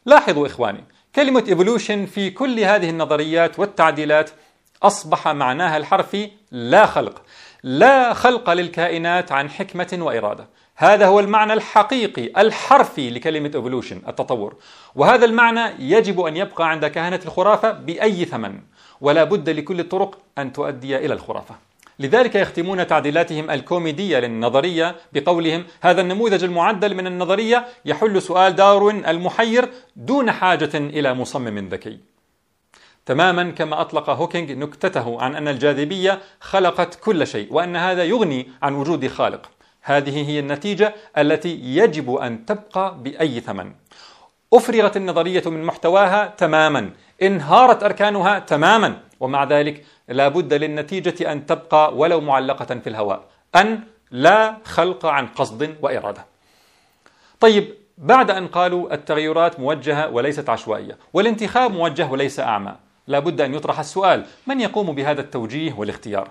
لاحظوا 0.06 0.46
إخواني، 0.46 0.84
كلمة 1.14 1.44
evolution 1.44 2.10
في 2.10 2.30
كل 2.30 2.60
هذه 2.60 2.90
النظريات 2.90 3.58
والتعديلات 3.58 4.30
أصبح 4.82 5.28
معناها 5.28 5.76
الحرفي 5.76 6.30
لا 6.50 6.86
خلق. 6.86 7.22
لا 7.62 8.14
خلق 8.14 8.50
للكائنات 8.50 9.32
عن 9.32 9.50
حكمة 9.50 9.98
وإرادة. 10.00 10.48
هذا 10.76 11.06
هو 11.06 11.20
المعنى 11.20 11.52
الحقيقي 11.52 12.30
الحرفي 12.40 13.10
لكلمة 13.10 13.50
evolution 13.50 14.08
التطور. 14.08 14.56
وهذا 14.94 15.24
المعنى 15.24 15.70
يجب 15.78 16.20
أن 16.20 16.36
يبقى 16.36 16.70
عند 16.70 16.86
كهنة 16.86 17.20
الخرافة 17.24 17.72
بأي 17.72 18.24
ثمن 18.24 18.60
ولا 19.00 19.24
بد 19.24 19.50
لكل 19.50 19.80
الطرق 19.80 20.18
أن 20.38 20.52
تؤدي 20.52 20.96
إلى 20.96 21.14
الخرافة. 21.14 21.54
لذلك 21.98 22.34
يختمون 22.34 22.86
تعديلاتهم 22.86 23.50
الكوميدية 23.50 24.18
للنظرية 24.18 24.96
بقولهم 25.12 25.64
هذا 25.80 26.00
النموذج 26.00 26.44
المعدل 26.44 26.94
من 26.94 27.06
النظرية 27.06 27.66
يحل 27.84 28.22
سؤال 28.22 28.56
داروين 28.56 29.06
المحير 29.06 29.68
دون 29.96 30.32
حاجة 30.32 30.70
إلى 30.74 31.14
مصمم 31.14 31.68
ذكي. 31.68 31.98
تماما 33.08 33.50
كما 33.50 33.80
أطلق 33.80 34.10
هوكينج 34.10 34.52
نكتته 34.52 35.22
عن 35.22 35.36
أن 35.36 35.48
الجاذبية 35.48 36.18
خلقت 36.40 36.94
كل 36.94 37.26
شيء 37.26 37.52
وأن 37.52 37.76
هذا 37.76 38.04
يغني 38.04 38.48
عن 38.62 38.74
وجود 38.74 39.08
خالق. 39.08 39.50
هذه 39.82 40.28
هي 40.30 40.38
النتيجة 40.38 40.94
التي 41.18 41.60
يجب 41.62 42.14
أن 42.14 42.46
تبقى 42.46 42.98
بأي 43.02 43.40
ثمن. 43.40 43.72
أفرغت 44.52 44.96
النظرية 44.96 45.42
من 45.46 45.64
محتواها 45.64 46.34
تماما 46.36 46.90
انهارت 47.22 47.82
أركانها 47.82 48.38
تماما 48.38 49.00
ومع 49.20 49.44
ذلك 49.44 49.84
لا 50.08 50.28
بد 50.28 50.54
للنتيجة 50.54 51.32
أن 51.32 51.46
تبقى 51.46 51.96
ولو 51.96 52.20
معلقة 52.20 52.64
في 52.64 52.86
الهواء 52.86 53.24
أن 53.56 53.80
لا 54.10 54.56
خلق 54.64 55.06
عن 55.06 55.26
قصد 55.26 55.76
وإرادة. 55.82 56.24
طيب 57.40 57.74
بعد 57.98 58.30
أن 58.30 58.46
قالوا 58.46 58.94
التغيرات 58.94 59.60
موجهة 59.60 60.08
وليست 60.08 60.48
عشوائية 60.48 60.98
والانتخاب 61.12 61.72
موجه 61.72 62.10
وليس 62.10 62.40
أعمى 62.40 62.87
لا 63.08 63.18
بد 63.18 63.40
أن 63.40 63.54
يطرح 63.54 63.78
السؤال 63.78 64.26
من 64.46 64.60
يقوم 64.60 64.92
بهذا 64.92 65.20
التوجيه 65.20 65.72
والاختيار؟ 65.72 66.30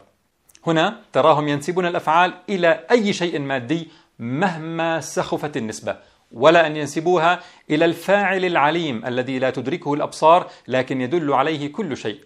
هنا 0.67 1.01
تراهم 1.13 1.48
ينسبون 1.48 1.86
الأفعال 1.86 2.34
إلى 2.50 2.86
أي 2.91 3.13
شيء 3.13 3.39
مادي 3.39 3.88
مهما 4.19 5.01
سخفت 5.01 5.57
النسبة 5.57 5.96
ولا 6.31 6.67
أن 6.67 6.75
ينسبوها 6.75 7.39
إلى 7.69 7.86
الفاعل 7.86 8.46
العليم 8.46 9.05
الذي 9.05 9.39
لا 9.39 9.50
تدركه 9.50 9.93
الأبصار 9.93 10.50
لكن 10.67 11.01
يدل 11.01 11.34
عليه 11.34 11.72
كل 11.72 11.98
شيء. 11.98 12.19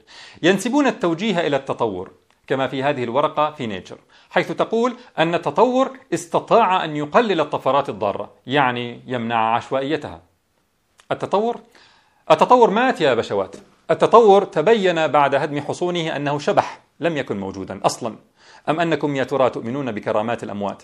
ينسبون 0.43 0.88
التوجيه 0.88 1.48
إلى 1.48 1.55
التطور 1.55 2.12
كما 2.48 2.67
في 2.67 2.84
هذه 2.84 3.03
الورقة 3.03 3.51
في 3.51 3.67
نيتشر 3.67 3.98
حيث 4.29 4.51
تقول 4.51 4.96
أن 5.20 5.36
التطور 5.36 5.98
استطاع 6.13 6.86
أن 6.86 6.96
يقلل 6.96 7.41
الطفرات 7.41 7.89
الضارة 7.89 8.34
يعني 8.48 9.01
يمنع 9.08 9.55
عشوائيتها. 9.55 10.22
التطور 11.12 11.60
التطور 12.32 12.70
مات 12.70 13.01
يا 13.01 13.13
بشوات. 13.13 13.56
التطور 13.92 14.44
تبين 14.44 15.08
بعد 15.08 15.36
هدم 15.36 15.62
حصونه 15.62 16.16
أنه 16.16 16.40
شبح 16.40 16.80
لم 17.00 17.18
يكن 17.18 17.40
موجودا 17.40 17.80
أصلا. 17.86 18.16
أم 18.70 18.80
أنكم 18.80 19.16
يا 19.16 19.24
ترى 19.24 19.50
تؤمنون 19.50 19.92
بكرامات 19.92 20.44
الأموات؟ 20.44 20.84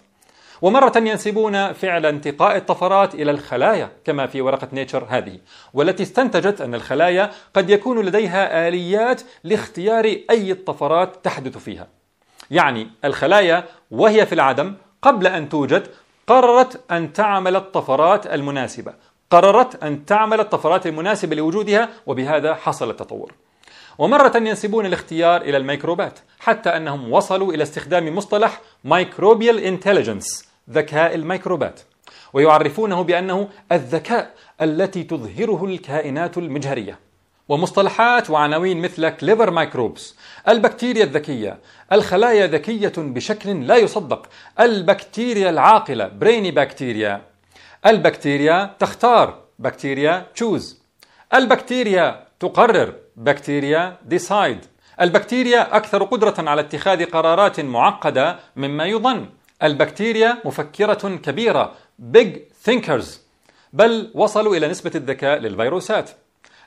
ومرة 0.62 0.94
ينسبون 0.96 1.74
فعل 1.74 2.06
انتقاء 2.06 2.58
الطفرات 2.58 3.16
إلى 3.16 3.32
الخلايا 3.32 3.90
كما 4.06 4.28
في 4.28 4.42
ورقة 4.42 4.68
نيتشر 4.74 5.06
هذه 5.10 5.40
والتي 5.74 6.04
استنتجت 6.04 6.62
أن 6.62 6.76
الخلايا 6.76 7.32
قد 7.54 7.70
يكون 7.70 8.06
لديها 8.06 8.68
آليات 8.68 9.22
لاختيار 9.44 10.06
أي 10.06 10.52
الطفرات 10.52 11.26
تحدث 11.26 11.58
فيها. 11.58 11.88
يعني 12.52 12.88
الخلايا 13.06 13.64
وهي 13.92 14.26
في 14.26 14.36
العدم 14.36 14.74
قبل 15.02 15.28
أن 15.28 15.50
توجد 15.50 15.88
قررت 16.28 16.92
أن 16.92 17.14
تعمل 17.14 17.56
الطفرات 17.56 18.28
المناسبة 18.28 18.94
قررت 19.30 19.84
أن 19.84 20.06
تعمل 20.06 20.40
الطفرات 20.40 20.88
المناسبة 20.88 21.36
لوجودها 21.36 21.90
وبهذا 22.06 22.56
حصل 22.56 22.90
التطور. 22.90 23.32
ومرة 23.98 24.34
ينسبون 24.36 24.86
الاختيار 24.86 25.42
إلى 25.42 25.58
الميكروبات 25.58 26.20
حتى 26.40 26.70
أنهم 26.70 27.14
وصلوا 27.14 27.54
إلى 27.54 27.64
استخدام 27.64 28.16
مصطلح 28.16 28.62
microbial 28.84 29.60
intelligence 29.60 30.48
ذكاء 30.70 31.16
الميكروبات. 31.16 31.80
ويعرفونه 32.34 33.02
بأنه 33.02 33.50
الذكاء 33.72 34.34
التي 34.62 35.04
تظهره 35.04 35.66
الكائنات 35.66 36.38
المجهرية. 36.38 37.08
ومصطلحات 37.50 38.30
وعناوين 38.30 38.82
مثل 38.82 39.10
clever 39.10 39.52
microbes 39.52 40.16
البكتيريا 40.48 41.04
الذكية 41.04 41.58
الخلايا 41.92 42.48
ذكية 42.48 42.94
بشكل 42.98 43.68
لا 43.68 43.76
يصدق 43.76 44.28
البكتيريا 44.60 45.50
العاقلة 45.50 46.08
brainy 46.08 46.52
bacteria 46.52 47.22
البكتيريا 47.88 48.76
تختار 48.80 49.44
bacteria 49.60 50.28
choose 50.36 50.82
البكتيريا 51.34 52.28
تقرر 52.40 52.94
bacteria 53.16 53.98
decide 54.06 54.66
البكتيريا 55.02 55.76
أكثر 55.78 56.04
قدرة 56.04 56.36
على 56.38 56.62
اتخاذ 56.62 57.06
قرارات 57.06 57.60
معقدة 57.60 58.40
مما 58.56 58.86
يظن. 58.86 59.30
البكتيريا 59.64 60.38
مفكرة 60.46 61.16
كبيرة 61.16 61.74
big 62.14 62.28
thinkers. 62.70 63.06
بل 63.74 64.12
وصلوا 64.14 64.56
إلى 64.56 64.68
نسبة 64.68 64.92
الذكاء 64.96 65.40
للفيروسات. 65.40 66.10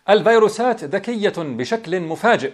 الفيروسات 0.08 0.84
ذكية 0.84 1.32
بشكل 1.38 2.00
مفاجئ. 2.00 2.52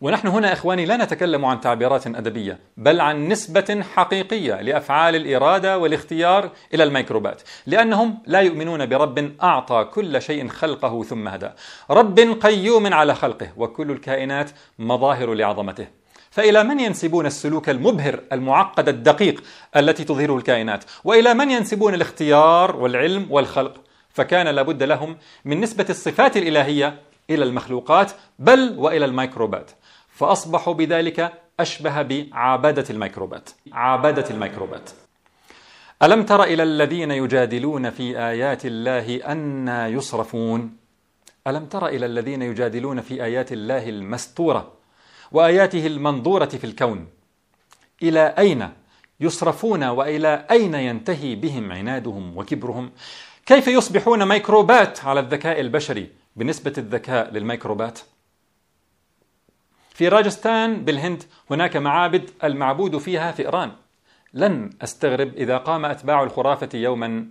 ونحن 0.00 0.28
هنا 0.28 0.52
إخواني 0.52 0.84
لا 0.84 0.96
نتكلم 0.96 1.44
عن 1.44 1.60
تعبيرات 1.60 2.06
أدبية 2.06 2.58
بل 2.76 3.00
عن 3.00 3.28
نسبة 3.28 3.84
حقيقية 3.94 4.60
لأفعال 4.60 5.16
الإرادة 5.16 5.78
والاختيار 5.78 6.50
إلى 6.74 6.84
الميكروبات 6.84 7.42
لأنهم 7.66 8.18
لا 8.26 8.40
يؤمنون 8.40 8.86
برب 8.86 9.32
أعطى 9.42 9.88
كل 9.92 10.22
شيء 10.22 10.48
خلقه 10.48 11.02
ثم 11.02 11.28
هدى. 11.28 11.50
رب 11.90 12.18
قيوم 12.18 12.94
على 12.94 13.14
خلقه 13.14 13.48
وكل 13.56 13.90
الكائنات 13.90 14.50
مظاهر 14.78 15.34
لعظمته. 15.34 15.86
فإلى 16.30 16.64
من 16.64 16.80
ينسبون 16.80 17.26
السلوك 17.26 17.68
المبهر 17.68 18.20
المعقد 18.32 18.88
الدقيق 18.88 19.42
التي 19.76 20.04
تظهره 20.04 20.36
الكائنات؟ 20.36 20.84
وإلى 21.04 21.34
من 21.34 21.50
ينسبون 21.50 21.94
الاختيار 21.94 22.76
والعلم 22.76 23.26
والخلق؟ 23.30 23.74
فكان 24.10 24.48
لابد 24.48 24.82
لهم 24.82 25.16
من 25.44 25.60
نسبة 25.60 25.86
الصفات 25.90 26.36
الإلهية 26.36 27.00
إلى 27.30 27.44
المخلوقات 27.44 28.12
بل 28.38 28.74
وإلى 28.78 29.04
الميكروبات. 29.04 29.70
فأصبحوا 30.18 30.74
بذلك 30.74 31.32
أشبه 31.60 32.02
بعابدة 32.02 32.84
الميكروبات. 32.90 33.50
عابدة 33.72 34.30
الميكروبات. 34.30 34.90
ألم 36.02 36.22
تر 36.22 36.42
إلى 36.42 36.62
الذين 36.62 37.10
يجادلون 37.10 37.90
في 37.90 38.18
آيات 38.18 38.66
الله 38.66 39.32
أن 39.32 39.68
يصرفون؟ 39.68 40.76
ألم 41.46 41.66
تر 41.66 41.86
إلى 41.86 42.06
الذين 42.06 42.42
يجادلون 42.42 43.00
في 43.00 43.24
آيات 43.24 43.52
الله 43.52 43.88
المستورة 43.88 44.72
وآياته 45.32 45.86
المنظورة 45.86 46.46
في 46.46 46.64
الكون؟ 46.64 47.06
إلى 48.02 48.34
أين 48.38 48.70
يصرفون 49.20 49.84
وإلى 49.84 50.46
أين 50.50 50.74
ينتهي 50.74 51.34
بهم 51.34 51.72
عنادهم 51.72 52.36
وكبرهم؟ 52.36 52.90
كيف 53.46 53.68
يصبحون 53.68 54.28
ميكروبات 54.28 55.04
على 55.04 55.20
الذكاء 55.20 55.60
البشري؟ 55.60 56.08
بنسبة 56.36 56.72
الذكاء 56.78 57.30
للميكروبات. 57.30 57.98
في 59.98 60.08
راجستان 60.08 60.84
بالهند 60.84 61.22
هناك 61.50 61.76
معابد 61.76 62.30
المعبود 62.44 62.98
فيها 62.98 63.32
فئران 63.32 63.72
لن 64.34 64.70
أستغرب 64.82 65.34
إذا 65.36 65.56
قام 65.56 65.84
أتباع 65.84 66.22
الخرافة 66.22 66.68
يوما 66.74 67.26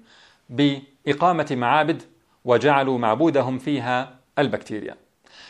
بإقامة 0.49 1.47
معابد 1.51 2.01
وجعلوا 2.45 2.97
معبودهم 2.97 3.57
فيها 3.59 4.19
البكتيريا. 4.39 4.95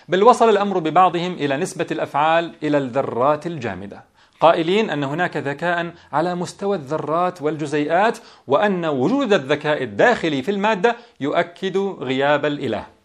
بل 0.07 0.23
وصل 0.23 0.49
الأمر 0.49 0.79
ببعضهم 0.79 1.33
إلى 1.33 1.57
نسبة 1.57 1.87
الأفعال 1.91 2.53
إلى 2.63 2.77
الذرات 2.77 3.47
الجامدة. 3.47 4.03
قائلين 4.39 4.89
أن 4.89 5.03
هناك 5.03 5.37
ذكاء 5.37 5.93
على 6.11 6.35
مستوى 6.35 6.77
الذرات 6.77 7.41
والجزيئات 7.41 8.17
وأن 8.47 8.85
وجود 8.85 9.33
الذكاء 9.33 9.83
الداخلي 9.83 10.41
في 10.41 10.51
المادة 10.51 10.95
يؤكد 11.19 11.77
غياب 11.77 12.45
الإله. 12.45 12.96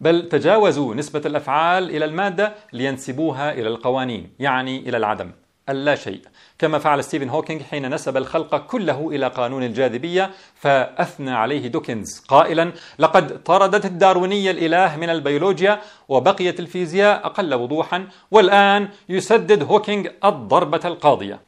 بل 0.00 0.28
تجاوزوا 0.28 0.94
نسبة 0.94 1.22
الأفعال 1.26 1.90
إلى 1.90 2.04
المادة 2.04 2.54
لينسبوها 2.72 3.52
إلى 3.52 3.68
القوانين 3.68 4.32
يعني 4.38 4.78
إلى 4.88 4.96
العدم. 4.96 5.30
اللا 5.68 5.94
شيء. 5.94 6.20
كما 6.58 6.78
فعل 6.78 7.04
ستيفن 7.04 7.28
هوكينج 7.28 7.62
حين 7.62 7.94
نسب 7.94 8.16
الخلق 8.16 8.56
كله 8.66 9.08
إلى 9.08 9.28
قانون 9.28 9.62
الجاذبية 9.62 10.30
فأثنى 10.54 11.30
عليه 11.30 11.68
دوكنز 11.68 12.18
قائلا 12.28 12.72
لقد 12.98 13.42
طردت 13.42 13.84
الداروينية 13.84 14.50
الإله 14.50 14.96
من 14.96 15.10
البيولوجيا 15.10 15.80
وبقيت 16.08 16.60
الفيزياء 16.60 17.26
أقل 17.26 17.54
وضوحا 17.54 18.08
والآن 18.30 18.88
يسدد 19.08 19.62
هوكينج 19.62 20.08
الضربة 20.24 20.80
القاضية. 20.84 21.40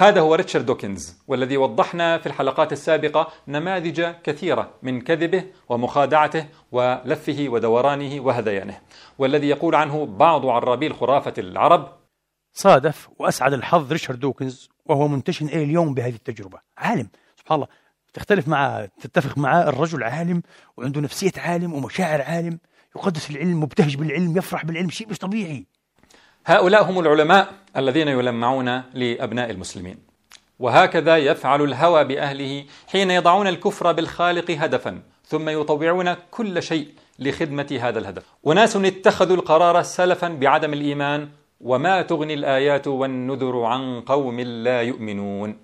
هذا 0.00 0.20
هو 0.20 0.34
ريتشارد 0.34 0.66
دوكنز 0.66 1.16
والذي 1.26 1.56
وضحنا 1.56 2.18
في 2.18 2.26
الحلقات 2.26 2.72
السابقة 2.72 3.32
نماذج 3.48 4.14
كثيرة 4.24 4.74
من 4.82 5.00
كذبه 5.00 5.44
ومخادعته 5.68 6.46
ولفه 6.72 7.46
ودورانه 7.48 8.20
وهذيانه. 8.20 8.80
والذي 9.18 9.48
يقول 9.48 9.74
عنه 9.74 10.06
بعض 10.06 10.46
عرابي 10.46 10.88
خرافة 10.92 11.34
العرب 11.38 11.98
صادف 12.52 13.08
وأسعد 13.18 13.52
الحظ 13.52 13.92
ريتشارد 13.92 14.20
دوكنز 14.20 14.68
وهو 14.86 15.08
منتشن 15.08 15.46
إلى 15.46 15.62
اليوم 15.62 15.94
بهذه 15.94 16.14
التجربة. 16.14 16.58
عالم. 16.78 17.08
سبحان 17.36 17.56
الله. 17.56 17.68
تختلف 18.14 18.48
معه 18.48 18.88
تتفق 19.00 19.38
معه 19.38 19.68
الرجل 19.68 20.02
عالم 20.02 20.42
وعنده 20.76 21.00
نفسية 21.00 21.32
عالم 21.36 21.72
ومشاعر 21.74 22.22
عالم 22.22 22.58
يقدس 22.96 23.30
العلم 23.30 23.60
مبتهج 23.60 23.96
بالعلم 23.96 24.36
يفرح 24.36 24.64
بالعلم 24.64 24.90
شيء 24.90 25.08
مش 25.08 25.18
طبيعي. 25.18 25.66
هؤلاء 26.48 26.82
هم 26.82 26.98
العلماء 26.98 27.48
الذين 27.76 28.08
يلمعون 28.08 28.82
لأبناء 28.94 29.50
المسلمين. 29.50 29.98
وهكذا 30.58 31.16
يفعل 31.16 31.62
الهوى 31.62 32.04
بأهله 32.04 32.64
حين 32.86 33.10
يضعون 33.10 33.46
الكفر 33.46 33.92
بالخالق 33.92 34.50
هدفا 34.50 35.02
ثم 35.26 35.48
يطوعون 35.48 36.14
كل 36.30 36.62
شيء 36.62 36.88
لخدمة 37.18 37.78
هذا 37.82 37.98
الهدف. 37.98 38.22
أناس 38.46 38.76
اتخذوا 38.76 39.36
القرار 39.36 39.82
سلفا 39.82 40.28
بعدم 40.28 40.72
الإيمان 40.72 41.28
وما 41.60 42.02
تغني 42.02 42.34
الآيات 42.34 42.86
والنذر 42.86 43.62
عن 43.62 44.00
قوم 44.00 44.40
لا 44.40 44.82
يؤمنون. 44.82 45.56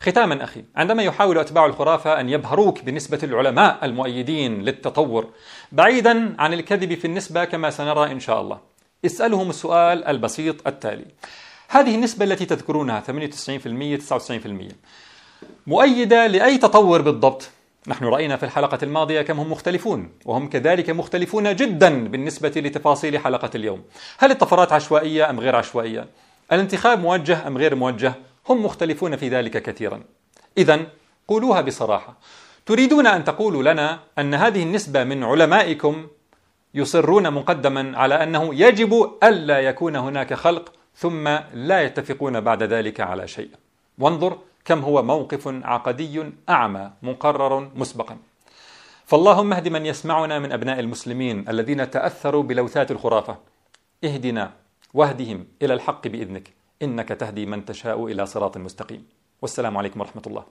ختاما 0.00 0.44
أخي 0.44 0.64
عندما 0.76 1.02
يحاول 1.02 1.38
أتباع 1.38 1.66
الخرافة 1.66 2.20
أن 2.20 2.28
يبهروك 2.28 2.82
بنسبة 2.82 3.18
العلماء 3.22 3.84
المؤيدين 3.84 4.62
للتطور 4.62 5.28
بعيدا 5.72 6.34
عن 6.38 6.52
الكذب 6.52 6.94
في 6.94 7.04
النسبة 7.04 7.44
كما 7.44 7.70
سنرى 7.70 8.12
إن 8.12 8.20
شاء 8.20 8.40
الله. 8.40 8.73
اسألهم 9.06 9.50
السؤال 9.50 10.04
البسيط 10.04 10.66
التالي. 10.66 11.06
هذه 11.68 11.94
النسبة 11.94 12.24
التي 12.24 12.44
تذكرونها 12.44 13.00
98% 13.00 13.96
99% 13.96 14.74
مؤيدة 15.66 16.26
لأي 16.26 16.58
تطور 16.58 17.02
بالضبط. 17.02 17.50
نحن 17.86 18.04
رأينا 18.04 18.36
في 18.36 18.42
الحلقة 18.42 18.78
الماضية 18.82 19.22
كم 19.22 19.40
هم 19.40 19.52
مختلفون 19.52 20.10
وهم 20.24 20.48
كذلك 20.48 20.90
مختلفون 20.90 21.56
جدا 21.56 22.08
بالنسبة 22.08 22.52
لتفاصيل 22.56 23.18
حلقة 23.18 23.50
اليوم. 23.54 23.82
هل 24.18 24.30
الطفرات 24.30 24.72
عشوائية 24.72 25.30
أم 25.30 25.40
غير 25.40 25.56
عشوائية؟ 25.56 26.08
الانتخاب 26.52 27.00
موجه 27.00 27.46
أم 27.46 27.58
غير 27.58 27.74
موجه؟ 27.74 28.14
هم 28.48 28.64
مختلفون 28.64 29.16
في 29.16 29.28
ذلك 29.28 29.62
كثيرا. 29.62 30.02
إذا 30.58 30.86
قولوها 31.28 31.60
بصراحة. 31.60 32.16
تريدون 32.66 33.06
أن 33.06 33.24
تقولوا 33.24 33.72
لنا 33.72 34.00
أن 34.18 34.34
هذه 34.34 34.62
النسبة 34.62 35.04
من 35.04 35.24
علمائكم 35.24 36.06
يصرون 36.74 37.32
مقدما 37.32 37.98
على 37.98 38.22
أنه 38.22 38.54
يجب 38.54 39.10
ألا 39.22 39.60
يكون 39.60 39.96
هناك 39.96 40.34
خلق 40.34 40.72
ثم 40.96 41.28
لا 41.54 41.82
يتفقون 41.82 42.40
بعد 42.40 42.62
ذلك 42.62 43.00
على 43.00 43.28
شيء. 43.28 43.50
وانظر 43.98 44.38
كم 44.64 44.80
هو 44.80 45.02
موقف 45.02 45.48
عقدي 45.48 46.24
أعمى 46.48 46.90
مقرر 47.02 47.70
مسبقا. 47.76 48.16
فاللهم 49.06 49.52
اهد 49.52 49.68
من 49.68 49.86
يسمعنا 49.86 50.38
من 50.38 50.52
أبناء 50.52 50.80
المسلمين 50.80 51.48
الذين 51.48 51.90
تأثروا 51.90 52.42
بلوثات 52.42 52.90
الخرافة. 52.90 53.38
اهدنا 54.04 54.52
واهدهم 54.94 55.46
إلى 55.62 55.74
الحق 55.74 56.08
بإذنك. 56.08 56.52
إنك 56.82 57.08
تهدي 57.08 57.46
من 57.46 57.64
تشاء 57.64 58.06
إلى 58.06 58.26
صراط 58.26 58.56
مستقيم. 58.56 59.06
والسلام 59.42 59.76
عليكم 59.78 60.00
ورحمة 60.00 60.22
الله. 60.26 60.44